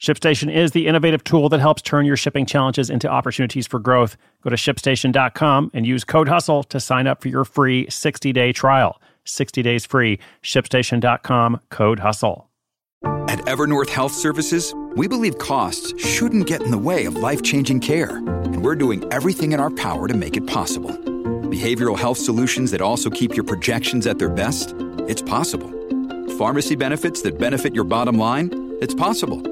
[0.00, 4.16] ShipStation is the innovative tool that helps turn your shipping challenges into opportunities for growth.
[4.42, 8.52] Go to shipstation.com and use code HUSTLE to sign up for your free 60 day
[8.52, 9.00] trial.
[9.24, 10.20] 60 days free.
[10.42, 12.48] ShipStation.com, code HUSTLE.
[13.28, 17.80] At Evernorth Health Services, we believe costs shouldn't get in the way of life changing
[17.80, 20.90] care, and we're doing everything in our power to make it possible.
[21.50, 24.74] Behavioral health solutions that also keep your projections at their best?
[25.08, 25.70] It's possible.
[26.38, 28.50] Pharmacy benefits that benefit your bottom line?
[28.80, 29.42] It's possible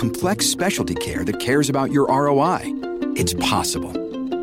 [0.00, 2.60] complex specialty care that cares about your ROI.
[3.16, 3.92] It's possible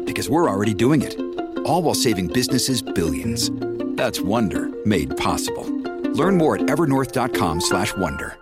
[0.06, 1.20] because we're already doing it.
[1.66, 3.50] All while saving businesses billions.
[3.98, 5.66] That's Wonder made possible.
[6.14, 8.38] Learn more at evernorth.com/wonder.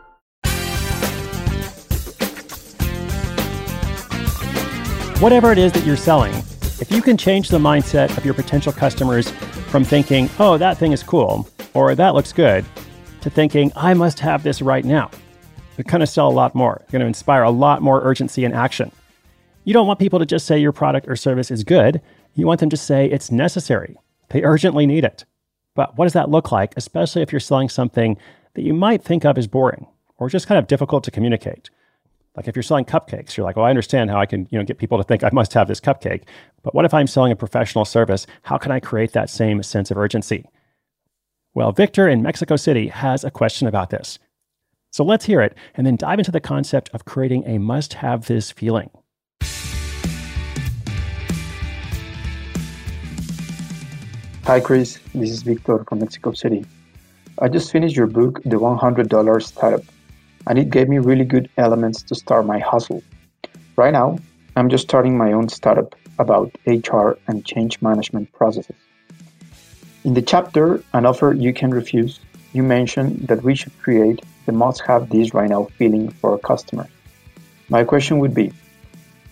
[5.22, 6.34] Whatever it is that you're selling,
[6.82, 9.30] if you can change the mindset of your potential customers
[9.72, 12.66] from thinking, "Oh, that thing is cool," or "That looks good,"
[13.22, 15.10] to thinking, "I must have this right now."
[15.76, 16.78] They're going to sell a lot more.
[16.80, 18.92] They're going to inspire a lot more urgency and action.
[19.64, 22.02] You don't want people to just say your product or service is good.
[22.36, 23.98] You want them to say it's necessary.
[24.30, 25.26] They urgently need it.
[25.76, 28.18] But what does that look like, especially if you're selling something
[28.54, 31.70] that you might think of as boring or just kind of difficult to communicate?
[32.36, 34.66] Like if you're selling cupcakes, you're like, well, I understand how I can, you know,
[34.66, 36.24] get people to think I must have this cupcake.
[36.64, 38.28] But what if I'm selling a professional service?
[38.44, 40.46] How can I create that same sense of urgency?
[41.54, 44.20] Well, Victor in Mexico City has a question about this.
[44.96, 48.28] So let's hear it and then dive into the concept of creating a must have
[48.28, 48.90] this feeling.
[54.46, 55.00] Hi, Chris.
[55.14, 56.66] This is Victor from Mexico City.
[57.40, 59.84] I just finished your book, The $100 Startup,
[60.48, 63.04] and it gave me really good elements to start my hustle.
[63.76, 64.18] Right now,
[64.56, 68.78] I'm just starting my own startup about HR and change management processes.
[70.06, 72.22] In the chapter, An Offer You Can Refuse,
[72.56, 76.40] you mentioned that we should create the must have this right now feeling for a
[76.40, 76.88] customer.
[77.68, 78.54] My question would be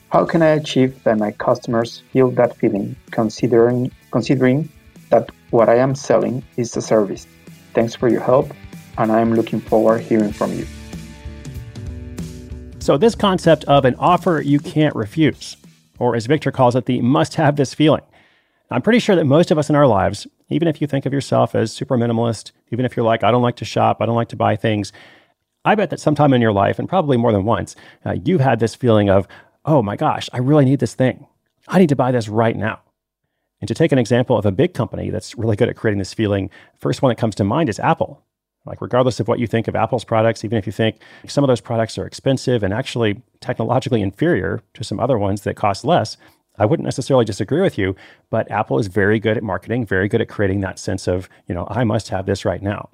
[0.10, 4.70] how can I achieve that my customers feel that feeling considering considering
[5.10, 7.26] that what I am selling is a service?
[7.74, 8.54] Thanks for your help
[8.98, 10.68] and I am looking forward hearing from you.
[12.80, 15.56] So this concept of an offer you can't refuse,
[15.98, 18.02] or as Victor calls it, the must have this feeling.
[18.72, 21.14] I'm pretty sure that most of us in our lives even if you think of
[21.14, 24.16] yourself as super minimalist, even if you're like, I don't like to shop, I don't
[24.16, 24.94] like to buy things,
[25.66, 27.76] I bet that sometime in your life, and probably more than once,
[28.06, 29.28] uh, you've had this feeling of,
[29.66, 31.26] oh my gosh, I really need this thing.
[31.68, 32.82] I need to buy this right now.
[33.62, 36.14] And to take an example of a big company that's really good at creating this
[36.14, 36.50] feeling,
[36.80, 38.22] first one that comes to mind is Apple.
[38.66, 40.98] Like, regardless of what you think of Apple's products, even if you think
[41.28, 45.56] some of those products are expensive and actually technologically inferior to some other ones that
[45.56, 46.18] cost less,
[46.58, 47.96] I wouldn't necessarily disagree with you,
[48.30, 51.56] but Apple is very good at marketing, very good at creating that sense of, you
[51.56, 52.90] know, I must have this right now.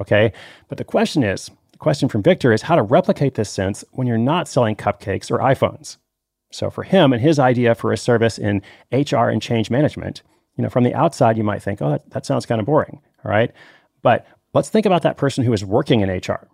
[0.00, 0.32] Okay.
[0.68, 4.06] But the question is, the question from Victor is how to replicate this sense when
[4.06, 5.98] you're not selling cupcakes or iPhones.
[6.50, 10.22] So for him and his idea for a service in HR and change management,
[10.56, 13.00] you know, from the outside, you might think, oh, that, that sounds kind of boring.
[13.24, 13.52] All right.
[14.02, 16.48] But let's think about that person who is working in HR.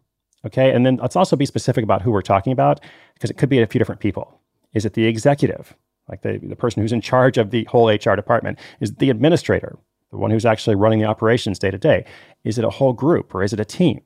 [0.47, 0.72] Okay.
[0.72, 2.81] And then let's also be specific about who we're talking about
[3.15, 4.41] because it could be a few different people.
[4.72, 5.75] Is it the executive?
[6.10, 9.78] Like the, the person who's in charge of the whole HR department, is the administrator,
[10.10, 12.04] the one who's actually running the operations day to day.
[12.44, 14.00] Is it a whole group or is it a team?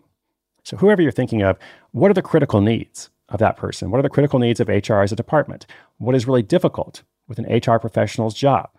[0.62, 1.59] So, whoever you're thinking of,
[1.93, 3.91] what are the critical needs of that person?
[3.91, 5.66] What are the critical needs of HR as a department?
[5.98, 8.70] What is really difficult with an HR professional's job?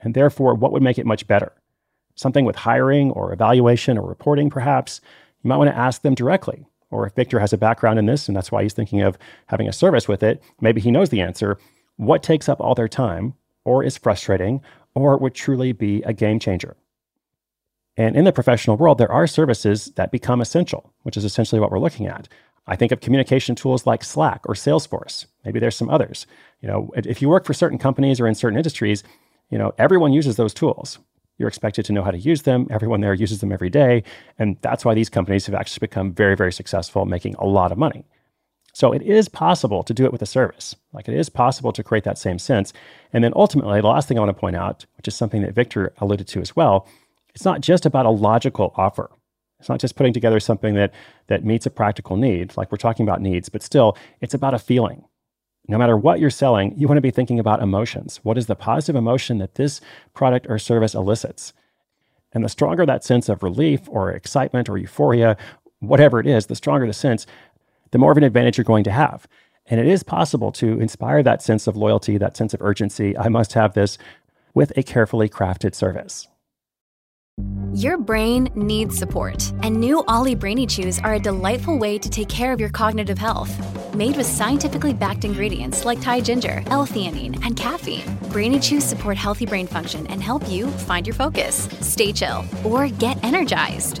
[0.00, 1.52] And therefore, what would make it much better?
[2.14, 5.00] Something with hiring or evaluation or reporting, perhaps?
[5.42, 6.66] You might want to ask them directly.
[6.90, 9.68] Or if Victor has a background in this and that's why he's thinking of having
[9.68, 11.58] a service with it, maybe he knows the answer
[11.98, 13.34] what takes up all their time,
[13.64, 14.62] or is frustrating,
[14.94, 16.76] or would truly be a game changer.
[17.96, 21.70] And in the professional world, there are services that become essential, which is essentially what
[21.70, 22.28] we're looking at.
[22.68, 25.26] I think of communication tools like Slack or Salesforce.
[25.44, 26.26] Maybe there's some others.
[26.60, 29.02] You know, if you work for certain companies or in certain industries,
[29.50, 30.98] you know, everyone uses those tools.
[31.38, 32.66] You're expected to know how to use them.
[32.70, 34.04] Everyone there uses them every day.
[34.38, 37.78] And that's why these companies have actually become very, very successful, making a lot of
[37.78, 38.04] money.
[38.78, 40.76] So it is possible to do it with a service.
[40.92, 42.72] Like it is possible to create that same sense.
[43.12, 45.52] And then ultimately, the last thing I want to point out, which is something that
[45.52, 46.86] Victor alluded to as well,
[47.34, 49.10] it's not just about a logical offer.
[49.58, 50.94] It's not just putting together something that,
[51.26, 54.60] that meets a practical need, like we're talking about needs, but still, it's about a
[54.60, 55.02] feeling.
[55.66, 58.20] No matter what you're selling, you want to be thinking about emotions.
[58.22, 59.80] What is the positive emotion that this
[60.14, 61.52] product or service elicits?
[62.32, 65.36] And the stronger that sense of relief or excitement or euphoria,
[65.80, 67.26] whatever it is, the stronger the sense,
[67.90, 69.26] the more of an advantage you're going to have.
[69.66, 73.16] And it is possible to inspire that sense of loyalty, that sense of urgency.
[73.18, 73.98] I must have this
[74.54, 76.26] with a carefully crafted service.
[77.74, 82.28] Your brain needs support, and new OLLY Brainy Chews are a delightful way to take
[82.28, 83.52] care of your cognitive health.
[83.94, 89.46] Made with scientifically backed ingredients like Thai ginger, L-theanine, and caffeine, Brainy Chews support healthy
[89.46, 94.00] brain function and help you find your focus, stay chill, or get energized.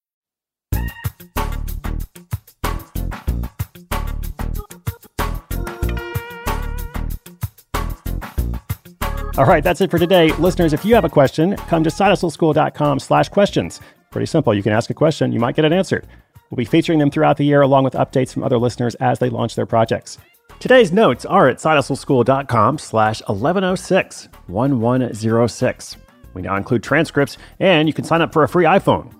[9.37, 10.31] All right, that's it for today.
[10.33, 13.79] Listeners, if you have a question, come to sidehustleschool.com slash questions.
[14.09, 14.53] Pretty simple.
[14.53, 16.05] You can ask a question, you might get it answered.
[16.49, 19.29] We'll be featuring them throughout the year along with updates from other listeners as they
[19.29, 20.17] launch their projects.
[20.59, 25.97] Today's notes are at sidehustleschool.com slash 1106 1106.
[26.33, 29.13] We now include transcripts, and you can sign up for a free iPhone.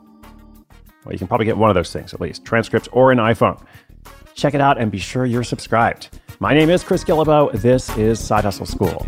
[1.05, 3.63] Well, you can probably get one of those things at least transcripts or an iPhone.
[4.35, 6.09] Check it out and be sure you're subscribed.
[6.39, 7.53] My name is Chris Guillebeau.
[7.53, 9.07] This is Side Hustle School.